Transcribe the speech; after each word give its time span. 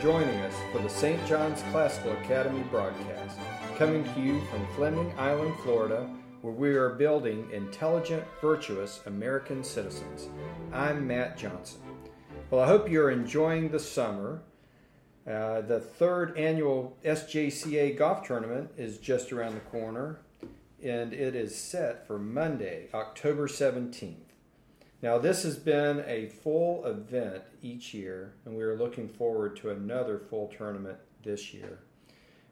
joining 0.00 0.36
us 0.42 0.54
for 0.70 0.78
the 0.78 0.88
St. 0.88 1.24
John's 1.26 1.60
Classical 1.72 2.12
Academy 2.12 2.62
broadcast, 2.70 3.36
coming 3.76 4.04
to 4.14 4.20
you 4.20 4.40
from 4.42 4.64
Fleming 4.76 5.12
Island, 5.18 5.52
Florida, 5.64 6.08
where 6.40 6.52
we 6.52 6.70
are 6.76 6.90
building 6.90 7.48
intelligent, 7.52 8.22
virtuous 8.40 9.00
American 9.06 9.64
citizens. 9.64 10.28
I'm 10.72 11.04
Matt 11.04 11.36
Johnson. 11.36 11.80
Well, 12.48 12.60
I 12.60 12.68
hope 12.68 12.88
you're 12.88 13.10
enjoying 13.10 13.70
the 13.70 13.80
summer. 13.80 14.42
Uh, 15.26 15.62
the 15.62 15.80
third 15.80 16.38
annual 16.38 16.96
SJCA 17.04 17.98
golf 17.98 18.24
tournament 18.24 18.70
is 18.76 18.98
just 18.98 19.32
around 19.32 19.54
the 19.54 19.60
corner, 19.60 20.20
and 20.80 21.12
it 21.12 21.34
is 21.34 21.56
set 21.56 22.06
for 22.06 22.20
Monday, 22.20 22.88
October 22.94 23.48
17th. 23.48 24.27
Now, 25.00 25.16
this 25.16 25.44
has 25.44 25.56
been 25.56 26.02
a 26.08 26.26
full 26.26 26.84
event 26.84 27.44
each 27.62 27.94
year, 27.94 28.34
and 28.44 28.56
we 28.56 28.64
are 28.64 28.76
looking 28.76 29.08
forward 29.08 29.54
to 29.58 29.70
another 29.70 30.18
full 30.18 30.48
tournament 30.48 30.98
this 31.22 31.54
year. 31.54 31.78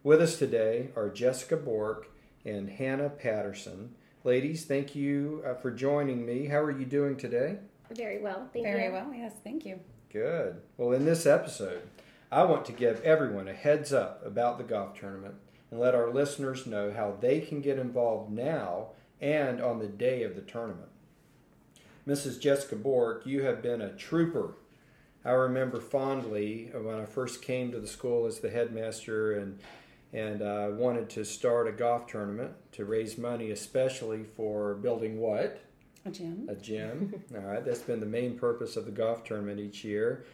With 0.05 0.23
us 0.23 0.39
today 0.39 0.91
are 0.95 1.11
Jessica 1.11 1.57
Bork 1.57 2.09
and 2.45 2.71
Hannah 2.71 3.09
Patterson. 3.09 3.97
Ladies, 4.23 4.65
thank 4.65 4.95
you 4.95 5.43
uh, 5.45 5.55
for 5.55 5.73
joining 5.73 6.25
me. 6.25 6.47
How 6.47 6.59
are 6.59 6.71
you 6.71 6.87
doing 6.87 7.17
today? 7.17 7.59
Very 7.91 8.23
well, 8.23 8.49
thank 8.53 8.65
Very 8.65 8.85
you. 8.87 8.93
well, 8.93 9.13
yes, 9.13 9.33
thank 9.43 9.65
you. 9.67 9.81
Good. 10.13 10.61
Well, 10.77 10.93
in 10.93 11.05
this 11.05 11.27
episode, 11.27 11.83
I 12.31 12.45
want 12.45 12.65
to 12.67 12.73
give 12.73 13.01
everyone 13.01 13.49
a 13.49 13.55
heads 13.55 13.93
up 13.93 14.25
about 14.25 14.59
the 14.59 14.65
golf 14.65 14.97
tournament 14.99 15.35
and 15.73 15.81
let 15.81 15.97
our 15.97 16.13
listeners 16.13 16.65
know 16.65 16.93
how 16.93 17.17
they 17.21 17.41
can 17.41 17.61
get 17.61 17.81
involved 17.81 18.31
now 18.31 18.91
and 19.21 19.61
on 19.61 19.81
the 19.81 19.89
day 19.89 20.23
of 20.23 20.37
the 20.37 20.43
tournament. 20.43 20.91
Mrs. 22.07 22.41
Jessica 22.41 22.77
Bork, 22.77 23.27
you 23.27 23.43
have 23.43 23.63
been 23.63 23.81
a 23.81 23.93
trooper. 23.95 24.55
I 25.25 25.31
remember 25.31 25.81
fondly 25.81 26.71
when 26.73 26.95
I 27.01 27.05
first 27.05 27.43
came 27.43 27.73
to 27.73 27.81
the 27.81 27.87
school 27.89 28.27
as 28.27 28.39
the 28.41 28.51
headmaster 28.51 29.33
and 29.39 29.59
and 30.13 30.41
uh, 30.41 30.69
wanted 30.71 31.11
to 31.11 31.25
start 31.25 31.67
a 31.67 31.73
golf 31.73 32.07
tournament 32.07 32.53
to 32.73 32.85
raise 32.85 33.19
money, 33.19 33.51
especially 33.51 34.23
for 34.23 34.75
building 34.77 35.19
what 35.19 35.61
A 36.07 36.11
gym. 36.11 36.47
a 36.49 36.55
gym. 36.55 37.23
All 37.35 37.41
right, 37.41 37.65
that's 37.65 37.81
been 37.83 37.99
the 37.99 38.07
main 38.07 38.39
purpose 38.39 38.77
of 38.77 38.85
the 38.87 38.93
golf 38.93 39.25
tournament 39.25 39.59
each 39.59 39.85
year. 39.85 40.25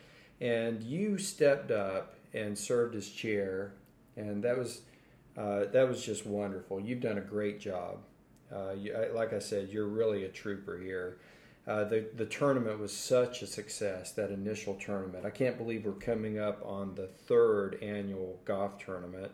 And 0.43 0.83
you 0.83 1.17
stepped 1.17 1.71
up 1.71 2.15
and 2.35 2.57
served 2.57 2.95
as 2.95 3.09
chair, 3.09 3.73
and 4.15 4.45
that 4.45 4.59
was 4.59 4.83
uh, 5.39 5.65
that 5.73 5.89
was 5.89 6.05
just 6.05 6.27
wonderful. 6.27 6.79
You've 6.79 7.01
done 7.01 7.17
a 7.17 7.23
great 7.23 7.59
job. 7.59 8.01
Uh, 8.55 8.73
you, 8.77 8.95
I- 8.95 9.11
like 9.17 9.33
I 9.33 9.39
said, 9.39 9.71
you're 9.71 9.89
really 9.89 10.25
a 10.25 10.29
trooper 10.29 10.79
here. 10.79 11.17
Uh, 11.67 11.85
the 11.85 12.07
the 12.17 12.27
tournament 12.27 12.79
was 12.81 12.93
such 12.93 13.41
a 13.43 13.47
success. 13.47 14.13
That 14.13 14.31
initial 14.31 14.75
tournament, 14.75 15.25
I 15.25 15.31
can't 15.31 15.57
believe 15.57 15.85
we're 15.85 15.93
coming 15.93 16.39
up 16.39 16.61
on 16.65 16.95
the 16.97 17.07
third 17.07 17.79
annual 17.83 18.41
golf 18.45 18.79
tournament. 18.85 19.31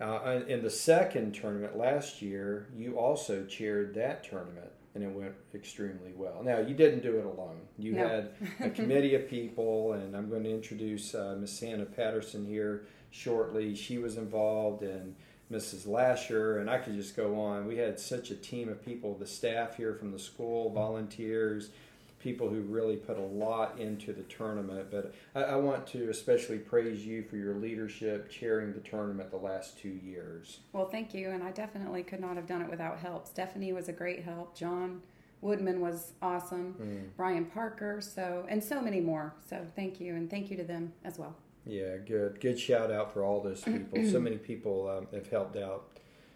Uh, 0.00 0.40
in 0.48 0.62
the 0.62 0.70
second 0.70 1.32
tournament 1.34 1.76
last 1.78 2.20
year, 2.20 2.68
you 2.76 2.98
also 2.98 3.46
chaired 3.46 3.94
that 3.94 4.24
tournament, 4.24 4.70
and 4.94 5.02
it 5.04 5.08
went 5.10 5.32
extremely 5.54 6.12
well. 6.16 6.42
Now, 6.42 6.58
you 6.58 6.74
didn't 6.74 7.02
do 7.02 7.16
it 7.16 7.24
alone. 7.24 7.60
You 7.78 7.92
No. 7.92 8.08
had 8.08 8.30
a 8.60 8.70
committee 8.80 9.14
of 9.14 9.28
people, 9.28 9.92
and 9.92 10.14
I'm 10.16 10.28
going 10.28 10.42
to 10.44 10.50
introduce 10.50 11.14
uh, 11.14 11.36
Miss 11.40 11.58
Hannah 11.60 11.86
Patterson 11.86 12.44
here 12.44 12.86
shortly. 13.10 13.74
She 13.76 13.98
was 13.98 14.16
involved, 14.18 14.82
and 14.82 15.14
Mrs. 15.54 15.86
Lasher, 15.86 16.58
and 16.58 16.68
I 16.68 16.78
could 16.78 16.94
just 16.94 17.16
go 17.16 17.40
on. 17.40 17.66
We 17.66 17.76
had 17.76 18.00
such 18.00 18.30
a 18.30 18.34
team 18.34 18.68
of 18.68 18.84
people, 18.84 19.14
the 19.14 19.26
staff 19.26 19.76
here 19.76 19.94
from 19.94 20.10
the 20.10 20.18
school, 20.18 20.70
volunteers, 20.70 21.70
people 22.18 22.48
who 22.48 22.62
really 22.62 22.96
put 22.96 23.18
a 23.18 23.22
lot 23.22 23.78
into 23.78 24.12
the 24.12 24.22
tournament. 24.22 24.88
But 24.90 25.14
I, 25.34 25.42
I 25.42 25.56
want 25.56 25.86
to 25.88 26.08
especially 26.10 26.58
praise 26.58 27.06
you 27.06 27.22
for 27.22 27.36
your 27.36 27.54
leadership 27.54 28.30
chairing 28.30 28.72
the 28.72 28.80
tournament 28.80 29.30
the 29.30 29.36
last 29.36 29.78
two 29.78 30.00
years. 30.04 30.60
Well, 30.72 30.88
thank 30.88 31.14
you, 31.14 31.30
and 31.30 31.42
I 31.42 31.52
definitely 31.52 32.02
could 32.02 32.20
not 32.20 32.34
have 32.36 32.46
done 32.46 32.62
it 32.62 32.70
without 32.70 32.98
help. 32.98 33.26
Stephanie 33.26 33.72
was 33.72 33.88
a 33.88 33.92
great 33.92 34.24
help. 34.24 34.56
John 34.56 35.02
Woodman 35.40 35.80
was 35.80 36.12
awesome. 36.22 36.74
Mm. 36.80 37.16
Brian 37.16 37.44
Parker, 37.44 38.00
so 38.00 38.46
and 38.48 38.64
so 38.64 38.80
many 38.80 39.00
more. 39.00 39.34
So 39.48 39.64
thank 39.76 40.00
you, 40.00 40.14
and 40.14 40.28
thank 40.28 40.50
you 40.50 40.56
to 40.56 40.64
them 40.64 40.92
as 41.04 41.18
well. 41.18 41.36
Yeah, 41.66 41.96
good. 41.96 42.40
Good 42.40 42.58
shout 42.58 42.90
out 42.90 43.12
for 43.12 43.24
all 43.24 43.40
those 43.40 43.62
people. 43.62 44.04
so 44.10 44.20
many 44.20 44.36
people 44.36 44.88
um, 44.88 45.06
have 45.12 45.30
helped 45.30 45.56
out 45.56 45.88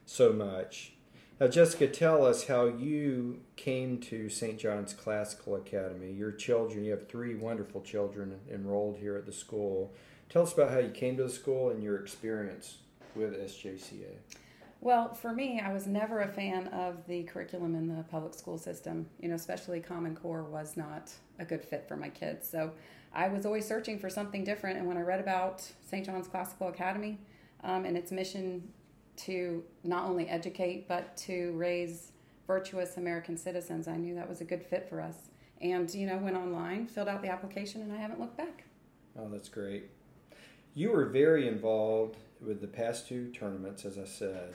so 0.06 0.32
much. 0.32 0.92
Now, 1.40 1.46
Jessica, 1.46 1.86
tell 1.86 2.26
us 2.26 2.46
how 2.46 2.64
you 2.66 3.40
came 3.54 3.98
to 4.00 4.28
St. 4.28 4.58
John's 4.58 4.92
Classical 4.92 5.54
Academy. 5.54 6.10
Your 6.10 6.32
children, 6.32 6.84
you 6.84 6.90
have 6.90 7.08
three 7.08 7.36
wonderful 7.36 7.80
children 7.82 8.40
enrolled 8.50 8.96
here 8.96 9.16
at 9.16 9.24
the 9.24 9.32
school. 9.32 9.92
Tell 10.28 10.42
us 10.42 10.52
about 10.52 10.70
how 10.70 10.78
you 10.78 10.90
came 10.90 11.16
to 11.18 11.22
the 11.22 11.30
school 11.30 11.70
and 11.70 11.82
your 11.82 11.96
experience 11.96 12.78
with 13.14 13.34
SJCA. 13.34 14.16
Well, 14.80 15.12
for 15.12 15.32
me, 15.32 15.60
I 15.60 15.72
was 15.72 15.86
never 15.86 16.20
a 16.20 16.28
fan 16.28 16.68
of 16.68 17.04
the 17.06 17.24
curriculum 17.24 17.74
in 17.74 17.88
the 17.88 18.04
public 18.04 18.32
school 18.34 18.58
system. 18.58 19.06
You 19.20 19.28
know, 19.28 19.34
especially 19.34 19.80
Common 19.80 20.14
Core 20.14 20.44
was 20.44 20.76
not 20.76 21.10
a 21.38 21.44
good 21.44 21.64
fit 21.64 21.86
for 21.88 21.96
my 21.96 22.08
kids. 22.08 22.48
So 22.48 22.72
I 23.12 23.28
was 23.28 23.44
always 23.44 23.66
searching 23.66 23.98
for 23.98 24.08
something 24.08 24.44
different. 24.44 24.78
And 24.78 24.86
when 24.86 24.96
I 24.96 25.00
read 25.00 25.20
about 25.20 25.66
St. 25.88 26.06
John's 26.06 26.28
Classical 26.28 26.68
Academy 26.68 27.18
um, 27.64 27.84
and 27.84 27.96
its 27.96 28.12
mission 28.12 28.68
to 29.16 29.64
not 29.82 30.08
only 30.08 30.28
educate 30.28 30.86
but 30.86 31.16
to 31.16 31.52
raise 31.56 32.12
virtuous 32.46 32.96
American 32.96 33.36
citizens, 33.36 33.88
I 33.88 33.96
knew 33.96 34.14
that 34.14 34.28
was 34.28 34.40
a 34.40 34.44
good 34.44 34.62
fit 34.62 34.88
for 34.88 35.00
us. 35.00 35.30
And 35.60 35.92
you 35.92 36.06
know, 36.06 36.18
went 36.18 36.36
online, 36.36 36.86
filled 36.86 37.08
out 37.08 37.20
the 37.20 37.28
application, 37.28 37.82
and 37.82 37.92
I 37.92 37.96
haven't 37.96 38.20
looked 38.20 38.36
back. 38.36 38.62
Oh, 39.18 39.28
that's 39.28 39.48
great. 39.48 39.90
You 40.74 40.92
were 40.92 41.06
very 41.06 41.48
involved 41.48 42.16
with 42.40 42.60
the 42.60 42.68
past 42.68 43.08
two 43.08 43.32
tournaments, 43.32 43.84
as 43.84 43.98
I 43.98 44.04
said. 44.04 44.54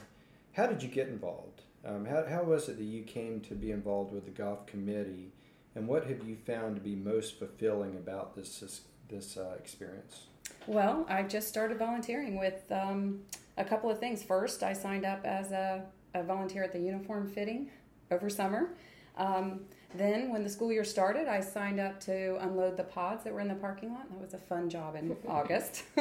How 0.53 0.67
did 0.67 0.83
you 0.83 0.89
get 0.89 1.07
involved? 1.07 1.61
Um, 1.85 2.05
how, 2.05 2.25
how 2.25 2.43
was 2.43 2.69
it 2.69 2.77
that 2.77 2.83
you 2.83 3.03
came 3.03 3.41
to 3.41 3.55
be 3.55 3.71
involved 3.71 4.13
with 4.13 4.25
the 4.25 4.31
golf 4.31 4.65
committee, 4.65 5.33
and 5.75 5.87
what 5.87 6.05
have 6.05 6.23
you 6.23 6.35
found 6.35 6.75
to 6.75 6.81
be 6.81 6.95
most 6.95 7.37
fulfilling 7.39 7.95
about 7.95 8.35
this 8.35 8.59
this, 8.59 8.81
this 9.09 9.35
uh, 9.35 9.55
experience? 9.57 10.27
Well, 10.67 11.05
I 11.09 11.23
just 11.23 11.47
started 11.49 11.77
volunteering 11.77 12.37
with 12.37 12.71
um, 12.71 13.21
a 13.57 13.65
couple 13.65 13.89
of 13.89 13.99
things. 13.99 14.23
First, 14.23 14.63
I 14.63 14.73
signed 14.73 15.05
up 15.05 15.25
as 15.25 15.51
a, 15.51 15.83
a 16.13 16.23
volunteer 16.23 16.63
at 16.63 16.71
the 16.71 16.79
uniform 16.79 17.27
fitting 17.27 17.69
over 18.11 18.29
summer. 18.29 18.69
Um, 19.17 19.61
then, 19.95 20.31
when 20.31 20.43
the 20.43 20.49
school 20.49 20.71
year 20.71 20.83
started, 20.83 21.27
I 21.27 21.41
signed 21.41 21.79
up 21.79 21.99
to 22.01 22.37
unload 22.43 22.77
the 22.77 22.83
pods 22.83 23.23
that 23.23 23.33
were 23.33 23.41
in 23.41 23.47
the 23.47 23.55
parking 23.55 23.91
lot. 23.91 24.09
That 24.09 24.21
was 24.21 24.33
a 24.33 24.39
fun 24.39 24.69
job 24.69 24.95
in 24.95 25.15
August. 25.27 25.83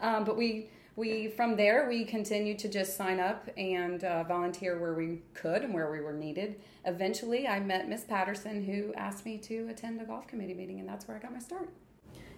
um, 0.00 0.24
but 0.24 0.36
we 0.36 0.68
we 0.96 1.28
from 1.28 1.56
there 1.56 1.86
we 1.88 2.04
continued 2.04 2.58
to 2.58 2.68
just 2.68 2.96
sign 2.96 3.20
up 3.20 3.48
and 3.56 4.02
uh, 4.02 4.24
volunteer 4.24 4.78
where 4.78 4.94
we 4.94 5.20
could 5.34 5.62
and 5.62 5.72
where 5.72 5.90
we 5.90 6.00
were 6.00 6.14
needed. 6.14 6.60
Eventually, 6.84 7.46
I 7.46 7.60
met 7.60 7.88
Miss 7.88 8.04
Patterson, 8.04 8.64
who 8.64 8.94
asked 8.94 9.26
me 9.26 9.36
to 9.38 9.68
attend 9.68 10.00
a 10.00 10.04
golf 10.04 10.26
committee 10.26 10.54
meeting, 10.54 10.80
and 10.80 10.88
that's 10.88 11.06
where 11.06 11.16
I 11.16 11.20
got 11.20 11.32
my 11.32 11.38
start. 11.38 11.68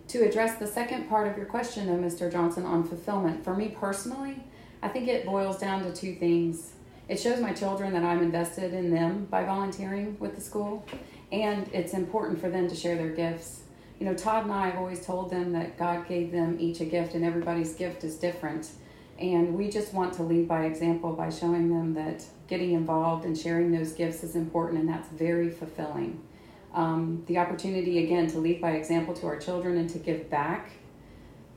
To 0.09 0.27
address 0.27 0.59
the 0.59 0.67
second 0.67 1.09
part 1.09 1.29
of 1.29 1.37
your 1.37 1.47
question, 1.47 1.87
though, 1.87 2.09
Mr. 2.09 2.33
Johnson, 2.33 2.65
on 2.65 2.83
fulfillment, 2.83 3.45
for 3.45 3.55
me 3.55 3.77
personally, 3.79 4.43
I 4.83 4.89
think 4.89 5.07
it 5.07 5.27
boils 5.27 5.59
down 5.59 5.85
to 5.85 5.93
two 5.93 6.15
things. 6.15 6.73
It 7.09 7.21
shows 7.21 7.41
my 7.41 7.53
children 7.53 7.93
that 7.93 8.05
I'm 8.05 8.23
invested 8.23 8.75
in 8.75 8.91
them 8.91 9.27
by 9.31 9.45
volunteering 9.45 10.17
with 10.19 10.35
the 10.35 10.41
school, 10.41 10.85
and 11.31 11.69
it's 11.73 11.93
important 11.93 12.41
for 12.41 12.49
them 12.49 12.69
to 12.69 12.75
share 12.75 12.97
their 12.97 13.11
gifts. 13.11 13.63
You 13.99 14.07
know, 14.07 14.15
Todd 14.15 14.45
and 14.45 14.53
I 14.53 14.69
have 14.69 14.79
always 14.79 15.05
told 15.05 15.31
them 15.31 15.53
that 15.53 15.77
God 15.77 16.07
gave 16.07 16.31
them 16.31 16.57
each 16.61 16.81
a 16.81 16.85
gift, 16.85 17.15
and 17.15 17.25
everybody's 17.25 17.75
gift 17.75 18.05
is 18.05 18.17
different. 18.17 18.71
And 19.19 19.55
we 19.55 19.69
just 19.69 19.93
want 19.93 20.13
to 20.15 20.23
lead 20.23 20.47
by 20.47 20.67
example 20.67 21.13
by 21.13 21.31
showing 21.31 21.71
them 21.71 21.95
that 21.95 22.25
getting 22.47 22.73
involved 22.73 23.25
and 23.25 23.37
sharing 23.37 23.73
those 23.73 23.93
gifts 23.93 24.23
is 24.23 24.37
important, 24.37 24.81
and 24.81 24.89
that's 24.89 25.09
very 25.09 25.51
fulfilling 25.51 26.23
um, 26.75 27.25
the 27.27 27.39
opportunity 27.39 28.05
again 28.05 28.29
to 28.29 28.39
lead 28.39 28.61
by 28.61 28.73
example 28.73 29.15
to 29.15 29.27
our 29.27 29.39
children 29.39 29.77
and 29.79 29.91
to 29.91 29.99
give 29.99 30.31
back 30.31 30.71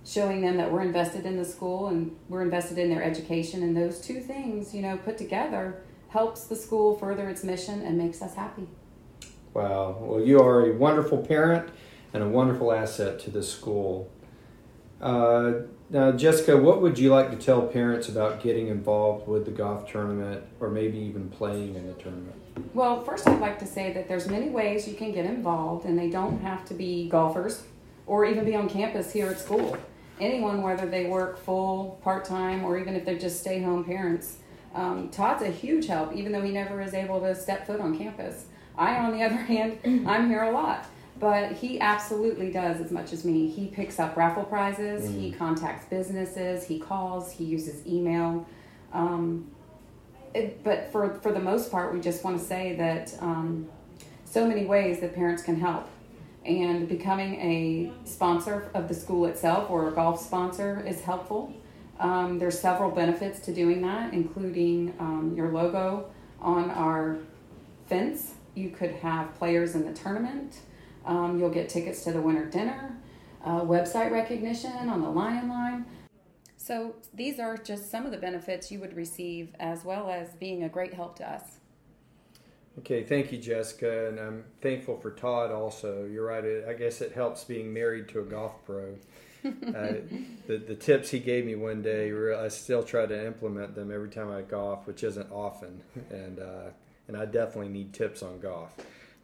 showing 0.04 0.42
them 0.42 0.58
that 0.58 0.72
we're 0.72 0.82
invested 0.82 1.28
in 1.28 1.38
the 1.38 1.46
school 1.46 1.88
and 1.88 2.16
we're 2.28 2.42
invested 2.42 2.80
in 2.80 2.90
their 2.90 3.04
education 3.04 3.62
and 3.62 3.78
those 3.78 4.02
two 4.02 4.20
things 4.20 4.74
you 4.74 4.82
know 4.82 4.98
put 4.98 5.16
together 5.18 5.84
helps 6.10 6.46
the 6.46 6.56
school 6.56 6.98
further 6.98 7.30
its 7.30 7.44
mission 7.44 7.82
and 7.84 7.98
makes 7.98 8.20
us 8.22 8.34
happy 8.34 8.68
Wow. 9.54 9.98
Well, 10.00 10.22
you 10.22 10.40
are 10.40 10.68
a 10.68 10.74
wonderful 10.74 11.18
parent 11.18 11.70
and 12.14 12.24
a 12.24 12.28
wonderful 12.28 12.72
asset 12.72 13.20
to 13.22 13.30
this 13.30 13.52
school. 13.52 14.10
Uh, 15.02 15.54
now, 15.90 16.12
Jessica, 16.12 16.56
what 16.58 16.82
would 16.82 17.00
you 17.00 17.12
like 17.12 17.32
to 17.32 17.38
tell 17.38 17.64
parents 17.64 18.08
about 18.08 18.42
getting 18.42 18.68
involved 18.68 19.28
with 19.28 19.46
the 19.46 19.52
golf 19.52 19.92
tournament 19.92 20.44
or 20.60 20.70
maybe 20.70 20.98
even 21.00 21.30
playing 21.30 21.76
in 21.76 21.88
the 21.88 21.94
tournament? 21.94 22.42
well 22.74 23.04
first 23.04 23.28
i'd 23.28 23.40
like 23.40 23.60
to 23.60 23.66
say 23.66 23.92
that 23.94 24.08
there's 24.08 24.28
many 24.28 24.50
ways 24.50 24.88
you 24.88 24.94
can 24.94 25.12
get 25.12 25.26
involved 25.26 25.86
and 25.86 25.98
they 25.98 26.10
don't 26.10 26.40
have 26.42 26.66
to 26.66 26.74
be 26.74 27.10
golfers 27.10 27.64
or 28.06 28.26
even 28.26 28.44
be 28.46 28.56
on 28.56 28.68
campus 28.70 29.12
here 29.12 29.28
at 29.28 29.40
school 29.40 29.78
anyone 30.20 30.62
whether 30.62 30.86
they 30.86 31.06
work 31.06 31.38
full 31.38 32.00
part-time 32.04 32.64
or 32.64 32.78
even 32.78 32.96
if 32.96 33.06
they're 33.06 33.18
just 33.18 33.40
stay-home 33.40 33.84
parents 33.84 34.38
um, 34.74 35.10
todd's 35.10 35.44
a 35.44 35.50
huge 35.50 35.88
help 35.88 36.14
even 36.16 36.32
though 36.32 36.42
he 36.42 36.52
never 36.52 36.82
is 36.82 36.94
able 36.94 37.20
to 37.20 37.36
step 37.36 37.66
foot 37.66 37.80
on 37.80 37.98
campus 37.98 38.46
i 38.78 38.98
on 38.98 39.12
the 39.12 39.24
other 39.26 39.36
hand 39.36 39.78
i'm 40.08 40.30
here 40.30 40.44
a 40.44 40.52
lot 40.52 40.86
but 41.22 41.52
he 41.52 41.80
absolutely 41.80 42.52
does 42.52 42.82
as 42.82 42.92
much 42.92 43.14
as 43.14 43.24
me. 43.24 43.48
He 43.48 43.68
picks 43.68 44.00
up 44.00 44.18
raffle 44.18 44.44
prizes, 44.44 45.08
mm. 45.08 45.22
he 45.22 45.32
contacts 45.32 45.86
businesses, 45.86 46.66
he 46.66 46.80
calls, 46.80 47.32
he 47.32 47.44
uses 47.44 47.86
email. 47.86 48.48
Um, 48.92 49.50
it, 50.34 50.64
but 50.64 50.92
for, 50.92 51.14
for 51.20 51.32
the 51.32 51.40
most 51.40 51.70
part, 51.72 51.94
we 51.94 52.02
just 52.02 52.24
want 52.24 52.40
to 52.40 52.44
say 52.44 52.76
that 52.78 53.16
um, 53.22 53.70
so 54.26 54.48
many 54.48 54.66
ways 54.66 55.00
that 55.02 55.14
parents 55.14 55.44
can 55.44 55.60
help. 55.60 55.88
And 56.44 56.90
becoming 56.90 57.36
a 57.36 57.92
sponsor 58.04 58.72
of 58.74 58.88
the 58.88 58.96
school 58.96 59.28
itself 59.28 59.70
or 59.70 59.90
a 59.90 59.92
golf 59.92 60.20
sponsor 60.20 60.84
is 60.88 61.02
helpful. 61.02 61.54
Um, 62.00 62.40
there's 62.40 62.60
several 62.60 62.90
benefits 62.90 63.40
to 63.42 63.54
doing 63.54 63.84
that, 63.84 64.12
including 64.12 64.96
um, 64.98 65.34
your 65.36 65.52
logo 65.52 66.10
on 66.40 66.72
our 66.72 67.20
fence. 67.86 68.34
You 68.56 68.72
could 68.72 68.94
have 68.94 69.36
players 69.36 69.76
in 69.76 69.86
the 69.86 69.94
tournament. 69.94 70.56
Um, 71.06 71.40
you'll 71.40 71.50
get 71.50 71.70
tickets 71.70 72.04
to 72.04 72.12
the 72.12 72.22
winter 72.22 72.46
dinner, 72.46 72.98
uh, 73.44 73.62
website 73.62 74.12
recognition 74.12 74.90
on 74.90 75.02
the 75.02 75.10
Lion 75.10 75.50
Line. 75.50 75.86
So 76.58 76.96
these 77.14 77.40
are 77.40 77.58
just 77.58 77.90
some 77.90 78.06
of 78.06 78.12
the 78.12 78.18
benefits 78.18 78.72
you 78.72 78.80
would 78.80 78.96
receive, 78.96 79.56
as 79.60 79.84
well 79.84 80.10
as 80.12 80.36
being 80.36 80.64
a 80.64 80.70
great 80.70 80.94
help 80.94 81.16
to 81.18 81.30
us. 81.30 81.58
Okay, 82.80 83.04
thank 83.04 83.32
you, 83.32 83.38
Jessica, 83.38 84.08
and 84.08 84.20
I'm 84.20 84.46
thankful 84.62 84.98
for 84.98 85.12
Todd. 85.12 85.52
Also, 85.52 86.06
you're 86.06 86.26
right. 86.26 86.44
I 86.68 86.74
guess 86.74 87.02
it 87.02 87.12
helps 87.12 87.44
being 87.44 87.74
married 87.74 88.08
to 88.10 88.22
a 88.22 88.24
golf 88.24 88.64
pro. 88.66 88.96
uh, 89.44 89.50
the 90.48 90.58
the 90.58 90.76
tips 90.76 91.10
he 91.10 91.20
gave 91.20 91.46
me 91.46 91.56
one 91.56 91.82
day, 91.82 92.14
I 92.34 92.48
still 92.48 92.84
try 92.84 93.06
to 93.06 93.26
implement 93.26 93.76
them 93.76 93.92
every 93.92 94.10
time 94.10 94.32
I 94.32 94.42
golf, 94.44 94.88
which 94.88 95.04
isn't 95.04 95.32
often, 95.32 95.82
and 96.10 96.40
uh, 96.40 96.70
and 97.08 97.18
I 97.18 97.26
definitely 97.26 97.70
need 97.70 97.92
tips 97.92 98.24
on 98.24 98.40
golf. 98.40 98.74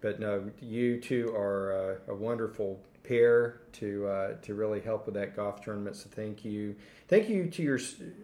But 0.08 0.22
no, 0.22 0.50
you 0.62 1.02
two 1.02 1.36
are 1.36 2.00
a 2.08 2.16
wonderful 2.16 2.80
pair 3.04 3.60
to 3.74 4.08
uh, 4.08 4.34
to 4.42 4.54
really 4.54 4.80
help 4.80 5.06
with 5.06 5.16
that 5.16 5.36
golf 5.36 5.62
tournament. 5.62 5.98
So 5.98 6.08
thank 6.10 6.46
you, 6.46 6.78
thank 7.10 7.28
you 7.28 7.50
to 7.50 7.62
your 7.62 7.78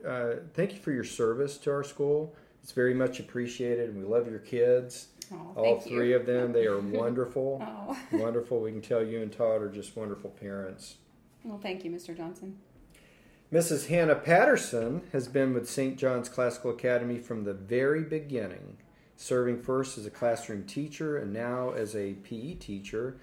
uh, 0.08 0.36
thank 0.54 0.72
you 0.72 0.80
for 0.80 0.94
your 0.94 1.04
service 1.04 1.58
to 1.58 1.72
our 1.72 1.84
school. 1.84 2.38
It's 2.62 2.72
very 2.72 2.94
much 2.94 3.20
appreciated, 3.20 3.90
and 3.90 3.98
we 3.98 4.06
love 4.06 4.30
your 4.30 4.40
kids. 4.40 5.08
Oh, 5.30 5.54
All 5.58 5.80
three 5.82 6.12
you. 6.12 6.16
of 6.16 6.26
them, 6.26 6.54
they 6.54 6.68
are 6.68 6.80
wonderful, 7.02 7.62
oh. 7.62 7.98
wonderful. 8.18 8.62
We 8.62 8.72
can 8.72 8.82
tell 8.82 9.04
you 9.04 9.22
and 9.22 9.30
Todd 9.30 9.62
are 9.62 9.70
just 9.70 9.98
wonderful 9.98 10.30
parents. 10.30 10.96
Well, 11.44 11.60
thank 11.60 11.84
you, 11.84 11.92
Mr. 11.92 12.16
Johnson. 12.16 12.60
Mrs. 13.52 13.88
Hannah 13.88 14.16
Patterson 14.16 15.02
has 15.12 15.28
been 15.28 15.54
with 15.54 15.70
St. 15.70 15.98
John's 15.98 16.30
Classical 16.30 16.72
Academy 16.72 17.20
from 17.20 17.44
the 17.44 17.54
very 17.54 18.04
beginning, 18.04 18.78
serving 19.16 19.62
first 19.62 19.98
as 19.98 20.06
a 20.06 20.10
classroom 20.10 20.64
teacher 20.66 21.18
and 21.18 21.32
now 21.32 21.72
as 21.72 21.96
a 21.96 22.14
PE 22.14 22.56
teacher. 22.56 23.18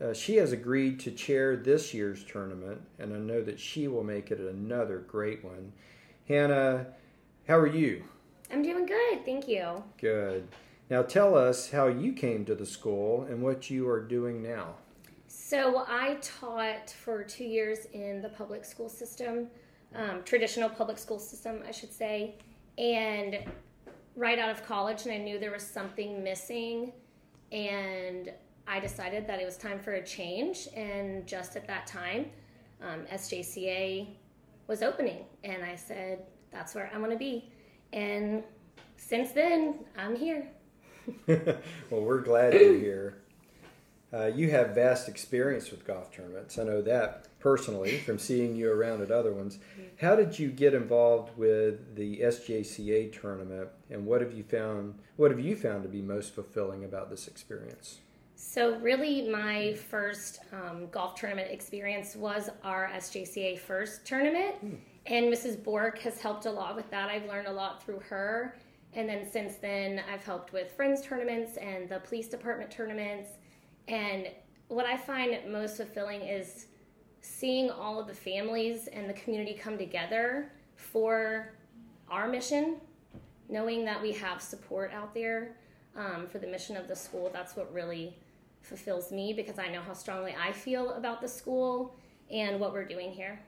Uh, 0.00 0.14
she 0.14 0.36
has 0.36 0.52
agreed 0.52 0.98
to 1.00 1.10
chair 1.10 1.56
this 1.56 1.92
year's 1.92 2.24
tournament, 2.24 2.80
and 2.98 3.14
I 3.14 3.18
know 3.18 3.42
that 3.42 3.60
she 3.60 3.86
will 3.86 4.04
make 4.04 4.30
it 4.30 4.40
another 4.40 4.98
great 4.98 5.44
one. 5.44 5.72
Hannah, 6.26 6.86
how 7.46 7.58
are 7.58 7.66
you? 7.66 8.04
I'm 8.50 8.62
doing 8.62 8.86
good, 8.86 9.24
thank 9.24 9.46
you. 9.46 9.82
Good. 10.00 10.48
Now 10.88 11.02
tell 11.02 11.36
us 11.36 11.70
how 11.70 11.86
you 11.86 12.12
came 12.12 12.44
to 12.46 12.54
the 12.54 12.66
school 12.66 13.26
and 13.30 13.42
what 13.42 13.70
you 13.70 13.88
are 13.88 14.00
doing 14.00 14.42
now. 14.42 14.74
So 15.28 15.84
I 15.86 16.16
taught 16.20 16.90
for 16.90 17.22
two 17.22 17.44
years 17.44 17.86
in 17.92 18.20
the 18.22 18.30
public 18.30 18.64
school 18.64 18.88
system, 18.88 19.46
um, 19.94 20.22
traditional 20.24 20.68
public 20.68 20.98
school 20.98 21.18
system, 21.18 21.62
I 21.66 21.70
should 21.70 21.92
say, 21.92 22.34
and 22.78 23.38
right 24.16 24.38
out 24.38 24.50
of 24.50 24.64
college, 24.64 25.04
and 25.04 25.12
I 25.12 25.18
knew 25.18 25.38
there 25.38 25.52
was 25.52 25.66
something 25.66 26.22
missing, 26.22 26.92
and 27.52 28.32
I 28.66 28.80
decided 28.80 29.26
that 29.26 29.40
it 29.40 29.44
was 29.44 29.56
time 29.56 29.78
for 29.78 29.92
a 29.92 30.04
change. 30.04 30.68
And 30.76 31.26
just 31.26 31.56
at 31.56 31.66
that 31.66 31.86
time, 31.86 32.26
um, 32.82 33.06
SJCA 33.12 34.08
was 34.66 34.82
opening, 34.82 35.24
and 35.44 35.64
I 35.64 35.76
said, 35.76 36.26
"That's 36.50 36.74
where 36.74 36.90
I'm 36.92 37.00
going 37.00 37.10
to 37.10 37.16
be." 37.16 37.50
And 37.92 38.44
since 38.96 39.32
then, 39.32 39.80
I'm 39.96 40.14
here. 40.14 40.48
well, 41.26 42.02
we're 42.02 42.20
glad 42.20 42.54
you're 42.54 42.78
here. 42.78 43.19
Uh, 44.12 44.26
you 44.26 44.50
have 44.50 44.74
vast 44.74 45.08
experience 45.08 45.70
with 45.70 45.86
golf 45.86 46.10
tournaments. 46.10 46.58
I 46.58 46.64
know 46.64 46.82
that 46.82 47.26
personally 47.38 47.98
from 47.98 48.18
seeing 48.18 48.56
you 48.56 48.70
around 48.72 49.02
at 49.02 49.10
other 49.10 49.32
ones. 49.32 49.58
How 50.00 50.16
did 50.16 50.38
you 50.38 50.50
get 50.50 50.74
involved 50.74 51.36
with 51.36 51.94
the 51.94 52.18
SJCA 52.18 53.18
tournament, 53.20 53.68
and 53.88 54.06
what 54.06 54.20
have 54.20 54.32
you 54.32 54.42
found? 54.42 54.98
What 55.16 55.30
have 55.30 55.40
you 55.40 55.54
found 55.54 55.84
to 55.84 55.88
be 55.88 56.02
most 56.02 56.34
fulfilling 56.34 56.84
about 56.84 57.08
this 57.08 57.28
experience? 57.28 57.98
So, 58.34 58.78
really, 58.78 59.28
my 59.28 59.74
first 59.74 60.40
um, 60.52 60.88
golf 60.90 61.14
tournament 61.14 61.50
experience 61.52 62.16
was 62.16 62.48
our 62.64 62.90
SJCA 62.94 63.58
first 63.58 64.06
tournament, 64.06 64.56
hmm. 64.56 64.74
and 65.06 65.26
Mrs. 65.26 65.62
Bork 65.62 65.98
has 65.98 66.20
helped 66.20 66.46
a 66.46 66.50
lot 66.50 66.74
with 66.74 66.90
that. 66.90 67.10
I've 67.10 67.26
learned 67.26 67.48
a 67.48 67.52
lot 67.52 67.84
through 67.84 68.00
her. 68.00 68.56
And 68.92 69.08
then 69.08 69.30
since 69.30 69.56
then, 69.56 70.02
I've 70.12 70.24
helped 70.24 70.52
with 70.52 70.72
friends 70.72 71.00
tournaments 71.00 71.56
and 71.58 71.88
the 71.88 72.00
police 72.00 72.26
department 72.26 72.72
tournaments 72.72 73.28
and 73.88 74.28
what 74.68 74.86
I 74.86 74.96
find 74.96 75.36
most 75.50 75.76
fulfilling 75.76 76.22
is 76.22 76.66
seeing 77.22 77.70
all 77.70 78.00
of 78.00 78.06
the 78.06 78.14
families 78.14 78.86
and 78.86 79.08
the 79.08 79.14
community 79.14 79.54
come 79.54 79.76
together 79.76 80.52
for 80.76 81.52
our 82.08 82.28
mission, 82.28 82.76
knowing 83.48 83.84
that 83.84 84.00
we 84.00 84.12
have 84.12 84.40
support 84.40 84.92
out 84.92 85.12
there 85.12 85.56
um, 85.96 86.26
for 86.28 86.38
the 86.38 86.46
mission 86.46 86.76
of 86.76 86.88
the 86.88 86.96
school. 86.96 87.30
That's 87.32 87.56
what 87.56 87.72
really 87.74 88.16
fulfills 88.62 89.10
me 89.10 89.32
because 89.32 89.58
I 89.58 89.68
know 89.68 89.80
how 89.80 89.92
strongly 89.92 90.34
I 90.40 90.52
feel 90.52 90.92
about 90.92 91.20
the 91.20 91.28
school 91.28 91.96
and 92.30 92.60
what 92.60 92.72
we're 92.72 92.84
doing 92.84 93.10
here. 93.10 93.40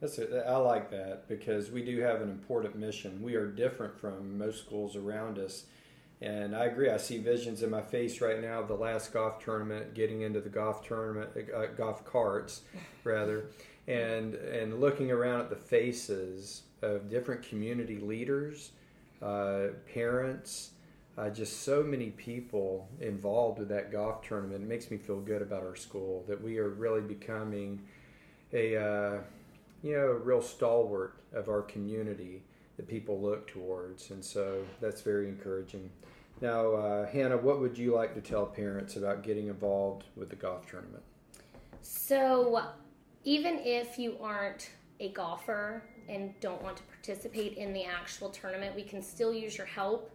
That's 0.00 0.18
a, 0.18 0.46
I 0.48 0.56
like 0.56 0.90
that 0.90 1.28
because 1.28 1.70
we 1.70 1.84
do 1.84 2.00
have 2.00 2.22
an 2.22 2.30
important 2.30 2.74
mission. 2.76 3.22
We 3.22 3.34
are 3.34 3.46
different 3.46 3.98
from 4.00 4.38
most 4.38 4.64
schools 4.64 4.96
around 4.96 5.38
us 5.38 5.66
and 6.22 6.54
I 6.54 6.66
agree. 6.66 6.88
I 6.88 6.98
see 6.98 7.18
visions 7.18 7.62
in 7.62 7.70
my 7.70 7.82
face 7.82 8.20
right 8.20 8.40
now 8.40 8.60
of 8.60 8.68
the 8.68 8.76
last 8.76 9.12
golf 9.12 9.42
tournament, 9.42 9.92
getting 9.92 10.22
into 10.22 10.40
the 10.40 10.48
golf 10.48 10.86
tournament, 10.86 11.30
uh, 11.54 11.66
golf 11.76 12.04
carts, 12.04 12.62
rather, 13.04 13.46
and 13.88 14.34
and 14.34 14.80
looking 14.80 15.10
around 15.10 15.40
at 15.40 15.50
the 15.50 15.56
faces 15.56 16.62
of 16.80 17.10
different 17.10 17.42
community 17.42 17.98
leaders, 17.98 18.70
uh, 19.20 19.68
parents, 19.92 20.70
uh, 21.18 21.28
just 21.28 21.62
so 21.62 21.82
many 21.82 22.10
people 22.10 22.88
involved 23.00 23.58
with 23.58 23.68
that 23.68 23.90
golf 23.90 24.26
tournament. 24.26 24.62
It 24.62 24.68
makes 24.68 24.90
me 24.92 24.98
feel 24.98 25.20
good 25.20 25.42
about 25.42 25.64
our 25.64 25.76
school 25.76 26.24
that 26.28 26.40
we 26.40 26.58
are 26.58 26.68
really 26.68 27.00
becoming 27.00 27.80
a 28.52 28.76
uh, 28.76 29.18
you 29.82 29.96
know 29.96 30.06
a 30.06 30.14
real 30.14 30.42
stalwart 30.42 31.16
of 31.32 31.48
our 31.48 31.62
community 31.62 32.42
that 32.82 32.88
people 32.88 33.20
look 33.20 33.46
towards, 33.46 34.10
and 34.10 34.24
so 34.24 34.64
that's 34.80 35.02
very 35.02 35.28
encouraging. 35.28 35.88
Now, 36.40 36.72
uh, 36.72 37.06
Hannah, 37.06 37.36
what 37.36 37.60
would 37.60 37.78
you 37.78 37.94
like 37.94 38.14
to 38.14 38.20
tell 38.20 38.44
parents 38.44 38.96
about 38.96 39.22
getting 39.22 39.46
involved 39.46 40.04
with 40.16 40.28
the 40.28 40.36
golf 40.36 40.68
tournament? 40.68 41.02
So, 41.80 42.62
even 43.22 43.60
if 43.60 43.98
you 43.98 44.16
aren't 44.20 44.70
a 44.98 45.10
golfer 45.10 45.84
and 46.08 46.34
don't 46.40 46.60
want 46.60 46.76
to 46.78 46.82
participate 46.84 47.56
in 47.56 47.72
the 47.72 47.84
actual 47.84 48.28
tournament, 48.30 48.74
we 48.74 48.82
can 48.82 49.00
still 49.00 49.32
use 49.32 49.56
your 49.56 49.66
help. 49.66 50.10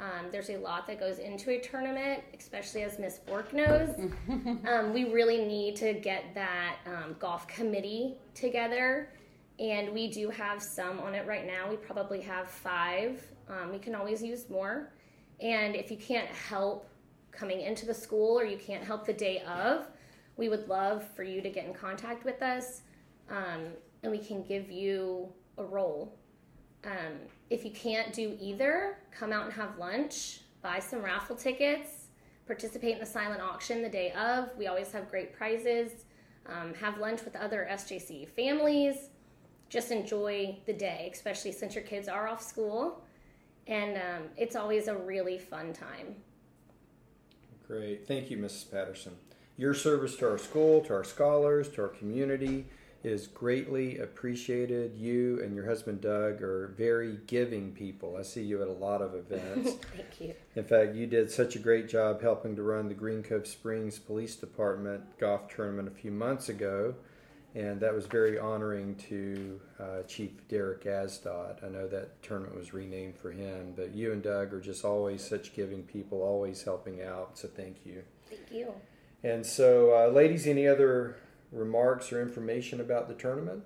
Um, 0.00 0.26
there's 0.30 0.48
a 0.48 0.56
lot 0.56 0.86
that 0.86 0.98
goes 0.98 1.18
into 1.18 1.50
a 1.50 1.60
tournament, 1.60 2.22
especially 2.38 2.84
as 2.84 2.98
Miss 2.98 3.18
Bork 3.18 3.52
knows. 3.52 3.90
um, 4.66 4.94
we 4.94 5.12
really 5.12 5.44
need 5.44 5.76
to 5.76 5.92
get 5.92 6.34
that 6.34 6.76
um, 6.86 7.16
golf 7.18 7.46
committee 7.48 8.14
together, 8.34 9.10
and 9.58 9.92
we 9.92 10.08
do 10.08 10.30
have 10.30 10.62
some 10.62 11.00
on 11.00 11.14
it 11.14 11.26
right 11.26 11.46
now. 11.46 11.68
We 11.68 11.76
probably 11.76 12.20
have 12.20 12.48
five. 12.48 13.22
Um, 13.48 13.72
we 13.72 13.78
can 13.78 13.94
always 13.94 14.22
use 14.22 14.48
more. 14.48 14.92
And 15.40 15.74
if 15.74 15.90
you 15.90 15.96
can't 15.96 16.28
help 16.28 16.88
coming 17.32 17.60
into 17.60 17.86
the 17.86 17.94
school 17.94 18.38
or 18.38 18.44
you 18.44 18.58
can't 18.58 18.84
help 18.84 19.06
the 19.06 19.12
day 19.12 19.42
of, 19.42 19.86
we 20.36 20.48
would 20.48 20.68
love 20.68 21.04
for 21.14 21.22
you 21.22 21.40
to 21.40 21.50
get 21.50 21.66
in 21.66 21.74
contact 21.74 22.24
with 22.24 22.42
us 22.42 22.82
um, 23.30 23.66
and 24.02 24.12
we 24.12 24.18
can 24.18 24.42
give 24.42 24.70
you 24.70 25.28
a 25.58 25.64
role. 25.64 26.16
Um, 26.84 27.18
if 27.50 27.64
you 27.64 27.70
can't 27.70 28.12
do 28.12 28.36
either, 28.40 28.98
come 29.10 29.32
out 29.32 29.44
and 29.44 29.52
have 29.52 29.78
lunch, 29.78 30.40
buy 30.62 30.78
some 30.78 31.02
raffle 31.02 31.36
tickets, 31.36 32.06
participate 32.46 32.94
in 32.94 33.00
the 33.00 33.06
silent 33.06 33.42
auction 33.42 33.82
the 33.82 33.88
day 33.88 34.12
of. 34.12 34.50
We 34.56 34.68
always 34.68 34.92
have 34.92 35.10
great 35.10 35.32
prizes. 35.32 36.04
Um, 36.46 36.72
have 36.74 36.98
lunch 36.98 37.24
with 37.24 37.36
other 37.36 37.68
SJC 37.70 38.28
families. 38.30 39.10
Just 39.68 39.90
enjoy 39.90 40.58
the 40.66 40.72
day, 40.72 41.10
especially 41.12 41.52
since 41.52 41.74
your 41.74 41.84
kids 41.84 42.08
are 42.08 42.28
off 42.28 42.42
school 42.42 43.02
and 43.68 43.96
um, 43.96 44.22
it's 44.36 44.56
always 44.56 44.88
a 44.88 44.96
really 44.96 45.38
fun 45.38 45.72
time. 45.72 46.16
Great. 47.66 48.08
Thank 48.08 48.30
you, 48.30 48.38
Mrs. 48.38 48.70
Patterson. 48.70 49.12
Your 49.58 49.74
service 49.74 50.16
to 50.16 50.30
our 50.30 50.38
school, 50.38 50.80
to 50.82 50.94
our 50.94 51.04
scholars, 51.04 51.68
to 51.70 51.82
our 51.82 51.88
community 51.88 52.66
is 53.04 53.26
greatly 53.26 53.98
appreciated. 53.98 54.96
You 54.96 55.40
and 55.42 55.54
your 55.54 55.66
husband 55.66 56.00
Doug 56.00 56.42
are 56.42 56.74
very 56.78 57.18
giving 57.26 57.72
people. 57.72 58.16
I 58.18 58.22
see 58.22 58.42
you 58.42 58.62
at 58.62 58.68
a 58.68 58.72
lot 58.72 59.02
of 59.02 59.14
events. 59.14 59.72
Thank 59.96 60.20
you. 60.20 60.34
In 60.56 60.64
fact, 60.64 60.94
you 60.94 61.06
did 61.06 61.30
such 61.30 61.54
a 61.54 61.58
great 61.58 61.88
job 61.88 62.22
helping 62.22 62.56
to 62.56 62.62
run 62.62 62.88
the 62.88 62.94
Green 62.94 63.22
Cove 63.22 63.46
Springs 63.46 63.98
Police 63.98 64.36
Department 64.36 65.18
golf 65.18 65.54
tournament 65.54 65.88
a 65.88 65.90
few 65.92 66.10
months 66.10 66.48
ago, 66.48 66.94
and 67.58 67.80
that 67.80 67.92
was 67.92 68.06
very 68.06 68.38
honoring 68.38 68.94
to 68.94 69.60
uh, 69.80 70.02
Chief 70.06 70.46
Derek 70.46 70.84
Asdod. 70.84 71.64
I 71.64 71.68
know 71.68 71.88
that 71.88 72.22
tournament 72.22 72.56
was 72.56 72.72
renamed 72.72 73.18
for 73.18 73.32
him, 73.32 73.72
but 73.74 73.92
you 73.92 74.12
and 74.12 74.22
Doug 74.22 74.54
are 74.54 74.60
just 74.60 74.84
always 74.84 75.28
such 75.28 75.54
giving 75.54 75.82
people, 75.82 76.22
always 76.22 76.62
helping 76.62 77.02
out. 77.02 77.36
So 77.36 77.48
thank 77.48 77.78
you. 77.84 78.04
Thank 78.30 78.52
you. 78.52 78.72
And 79.24 79.44
so, 79.44 79.92
uh, 79.92 80.12
ladies, 80.12 80.46
any 80.46 80.68
other 80.68 81.16
remarks 81.50 82.12
or 82.12 82.22
information 82.22 82.80
about 82.80 83.08
the 83.08 83.14
tournament? 83.14 83.64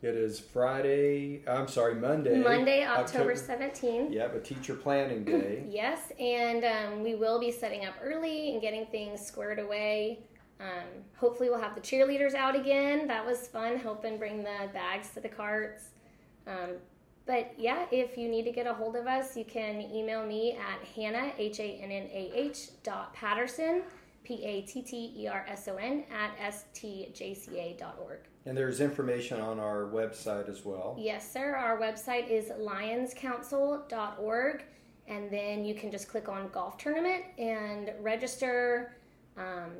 It 0.00 0.14
is 0.14 0.38
Friday. 0.38 1.42
I'm 1.46 1.66
sorry, 1.66 1.96
Monday. 1.96 2.40
Monday, 2.40 2.86
October 2.86 3.34
17th. 3.34 4.12
Yeah, 4.14 4.28
but 4.28 4.44
teacher 4.44 4.74
planning 4.74 5.24
day. 5.24 5.64
Yes, 5.68 6.12
and 6.20 6.64
um, 6.64 7.02
we 7.02 7.16
will 7.16 7.40
be 7.40 7.50
setting 7.50 7.84
up 7.84 7.94
early 8.00 8.52
and 8.52 8.62
getting 8.62 8.86
things 8.86 9.20
squared 9.20 9.58
away. 9.58 10.20
Um, 10.60 11.04
hopefully, 11.16 11.48
we'll 11.48 11.60
have 11.60 11.74
the 11.74 11.80
cheerleaders 11.80 12.34
out 12.34 12.54
again. 12.54 13.06
That 13.06 13.24
was 13.24 13.48
fun, 13.48 13.78
helping 13.78 14.18
bring 14.18 14.38
the 14.38 14.68
bags 14.72 15.10
to 15.14 15.20
the 15.20 15.28
carts. 15.28 15.90
Um, 16.46 16.76
but 17.26 17.54
yeah, 17.56 17.86
if 17.90 18.18
you 18.18 18.28
need 18.28 18.44
to 18.44 18.52
get 18.52 18.66
a 18.66 18.74
hold 18.74 18.96
of 18.96 19.06
us, 19.06 19.36
you 19.36 19.44
can 19.44 19.80
email 19.80 20.26
me 20.26 20.52
at 20.52 20.86
Hannah, 20.94 21.32
H 21.38 21.60
A 21.60 21.80
N 21.82 21.90
N 21.90 22.08
A 22.12 22.32
H, 22.34 22.82
dot 22.82 23.14
Patterson, 23.14 23.82
P 24.24 24.44
A 24.44 24.62
T 24.62 24.82
T 24.82 25.14
E 25.16 25.28
R 25.28 25.46
S 25.48 25.68
O 25.68 25.76
N, 25.76 26.04
at 26.12 26.36
stjca.org. 26.52 28.18
And 28.46 28.56
there's 28.56 28.80
information 28.80 29.38
on 29.40 29.60
our 29.60 29.84
website 29.84 30.48
as 30.48 30.64
well. 30.64 30.96
Yes, 30.98 31.30
sir. 31.30 31.54
Our 31.54 31.78
website 31.78 32.28
is 32.28 32.46
lionscouncil.org, 32.46 34.64
and 35.06 35.30
then 35.30 35.64
you 35.64 35.74
can 35.74 35.90
just 35.90 36.08
click 36.08 36.28
on 36.28 36.48
golf 36.48 36.78
tournament 36.78 37.24
and 37.38 37.92
register 38.00 38.96
um, 39.36 39.70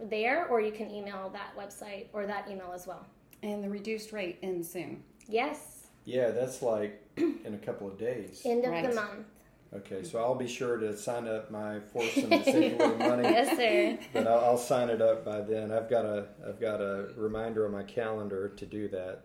there, 0.00 0.46
or 0.46 0.60
you 0.60 0.72
can 0.72 0.90
email 0.90 1.30
that 1.32 1.56
website 1.56 2.06
or 2.12 2.26
that 2.26 2.48
email 2.50 2.72
as 2.74 2.86
well. 2.86 3.06
And 3.42 3.62
the 3.62 3.68
reduced 3.68 4.12
rate 4.12 4.38
ends 4.42 4.70
soon. 4.70 5.02
Yes, 5.28 5.86
Yeah, 6.04 6.30
that's 6.30 6.62
like 6.62 7.02
in 7.16 7.52
a 7.54 7.64
couple 7.64 7.86
of 7.86 7.98
days. 7.98 8.42
end 8.44 8.64
of 8.64 8.70
Right. 8.70 8.88
the 8.88 8.94
month. 8.94 9.26
Okay, 9.74 10.02
so 10.02 10.18
I'll 10.18 10.34
be 10.34 10.48
sure 10.48 10.78
to 10.78 10.96
sign 10.96 11.28
up 11.28 11.50
my 11.50 11.80
foursome 11.92 12.30
to 12.30 12.42
save 12.42 12.80
a 12.80 12.86
little 12.86 12.96
money. 12.96 13.24
Yes, 13.24 13.54
sir. 13.54 13.98
But 14.14 14.26
I'll, 14.26 14.38
I'll 14.42 14.56
sign 14.58 14.88
it 14.88 15.02
up 15.02 15.26
by 15.26 15.42
then. 15.42 15.70
I've 15.70 15.90
got 15.90 16.06
a 16.06 16.28
I've 16.46 16.58
got 16.58 16.80
a 16.80 17.08
reminder 17.16 17.66
on 17.66 17.72
my 17.72 17.82
calendar 17.82 18.48
to 18.48 18.64
do 18.64 18.88
that. 18.88 19.24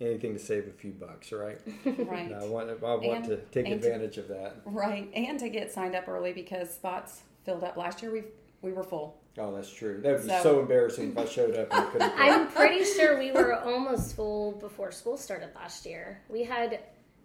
Anything 0.00 0.32
to 0.34 0.38
save 0.38 0.68
a 0.68 0.70
few 0.70 0.92
bucks, 0.92 1.32
right? 1.32 1.58
Right. 1.84 2.26
And 2.26 2.34
I 2.36 2.44
want 2.46 2.70
I 2.70 2.74
want 2.74 3.04
And- 3.04 3.24
to 3.26 3.36
take 3.50 3.66
and 3.66 3.82
to- 3.82 3.88
advantage 3.88 4.16
of 4.18 4.28
that. 4.28 4.58
Right. 4.64 5.10
And 5.12 5.40
to 5.40 5.48
get 5.48 5.72
signed 5.72 5.96
up 5.96 6.06
early 6.06 6.32
because 6.32 6.72
spots 6.72 7.22
filled 7.44 7.64
up. 7.64 7.76
Last 7.76 8.00
year 8.00 8.12
we 8.12 8.22
we 8.64 8.72
were 8.72 8.82
full. 8.82 9.20
Oh, 9.38 9.54
that's 9.54 9.70
true. 9.70 10.00
That 10.02 10.12
would 10.14 10.22
be 10.22 10.28
So- 10.28 10.42
so 10.42 10.60
embarrassing 10.60 11.10
if 11.12 11.18
I 11.18 11.24
showed 11.26 11.54
up 11.56 11.72
and 11.72 11.80
I 11.84 11.90
couldn't. 11.90 12.12
I'm 12.16 12.48
pretty 12.48 12.84
sure 12.84 13.18
we 13.18 13.30
were 13.32 13.54
almost 13.54 14.16
full 14.16 14.52
before 14.52 14.90
school 14.90 15.16
started 15.16 15.50
last 15.54 15.84
year. 15.86 16.22
We 16.28 16.44
had 16.44 16.80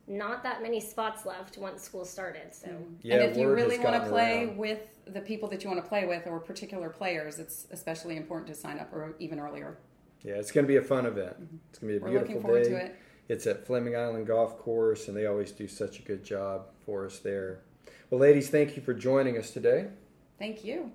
not 0.07 0.41
that 0.43 0.61
many 0.61 0.79
spots 0.79 1.25
left 1.25 1.57
once 1.57 1.83
school 1.83 2.03
started, 2.03 2.53
so. 2.53 2.67
Mm-hmm. 2.67 2.93
Yeah, 3.03 3.15
and 3.15 3.31
if 3.31 3.37
you 3.37 3.49
really 3.49 3.77
want 3.79 4.03
to 4.03 4.09
play 4.09 4.45
around. 4.45 4.57
with 4.57 4.79
the 5.05 5.21
people 5.21 5.47
that 5.49 5.63
you 5.63 5.69
want 5.69 5.81
to 5.83 5.87
play 5.87 6.05
with 6.05 6.25
or 6.27 6.39
particular 6.39 6.89
players, 6.89 7.39
it's 7.39 7.67
especially 7.71 8.17
important 8.17 8.47
to 8.47 8.55
sign 8.55 8.79
up 8.79 8.91
or 8.91 9.15
even 9.19 9.39
earlier. 9.39 9.77
Yeah, 10.23 10.33
it's 10.33 10.51
going 10.51 10.65
to 10.65 10.67
be 10.67 10.77
a 10.77 10.81
fun 10.81 11.05
event. 11.05 11.35
Mm-hmm. 11.41 11.55
It's 11.69 11.79
going 11.79 11.93
to 11.93 11.99
be 11.99 12.01
a 12.01 12.03
We're 12.03 12.09
beautiful 12.19 12.35
looking 12.35 12.41
forward 12.41 12.63
day. 12.63 12.69
to 12.69 12.85
it. 12.85 12.95
It's 13.29 13.45
at 13.45 13.67
Fleming 13.67 13.95
Island 13.95 14.25
Golf 14.25 14.57
Course, 14.57 15.07
and 15.07 15.15
they 15.15 15.27
always 15.27 15.51
do 15.51 15.67
such 15.67 15.99
a 15.99 16.01
good 16.01 16.23
job 16.23 16.65
for 16.85 17.05
us 17.05 17.19
there. 17.19 17.59
Well, 18.09 18.19
ladies, 18.19 18.49
thank 18.49 18.75
you 18.75 18.81
for 18.81 18.95
joining 18.95 19.37
us 19.37 19.51
today. 19.51 19.85
Thank 20.39 20.65
you. 20.65 20.91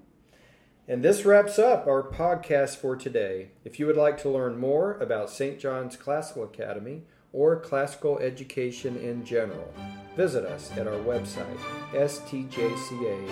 And 0.86 1.02
this 1.02 1.24
wraps 1.24 1.58
up 1.58 1.86
our 1.86 2.02
podcast 2.02 2.76
for 2.76 2.94
today. 2.94 3.48
If 3.64 3.80
you 3.80 3.86
would 3.86 3.96
like 3.96 4.20
to 4.20 4.28
learn 4.28 4.58
more 4.58 4.98
about 4.98 5.30
St. 5.30 5.58
John's 5.58 5.96
Classical 5.96 6.44
Academy 6.44 7.04
or 7.32 7.58
classical 7.58 8.18
education 8.18 8.98
in 8.98 9.24
general, 9.24 9.72
visit 10.14 10.44
us 10.44 10.70
at 10.76 10.86
our 10.86 10.98
website, 10.98 11.56
stjca.org. 11.92 13.30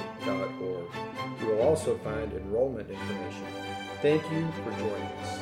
You 1.41 1.47
will 1.47 1.61
also 1.61 1.99
find 1.99 2.33
enrollment 2.33 2.89
information. 2.89 3.47
Thank 4.01 4.23
you 4.33 4.51
for 4.65 4.71
joining 4.71 5.13
us. 5.21 5.39